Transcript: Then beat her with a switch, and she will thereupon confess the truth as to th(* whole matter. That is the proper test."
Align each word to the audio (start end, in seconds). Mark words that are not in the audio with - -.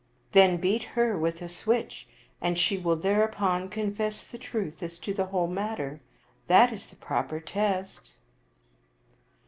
Then 0.31 0.57
beat 0.57 0.81
her 0.97 1.15
with 1.15 1.43
a 1.43 1.47
switch, 1.47 2.07
and 2.41 2.57
she 2.57 2.75
will 2.75 2.95
thereupon 2.95 3.69
confess 3.69 4.23
the 4.23 4.39
truth 4.39 4.81
as 4.81 4.97
to 4.97 5.13
th(* 5.13 5.27
whole 5.29 5.45
matter. 5.45 6.01
That 6.47 6.73
is 6.73 6.87
the 6.87 6.95
proper 6.95 7.39
test." 7.39 8.15